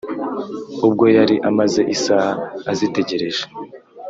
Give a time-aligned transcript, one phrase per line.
[0.87, 2.31] ubwo yari amaze isaha
[2.71, 3.43] azitegereje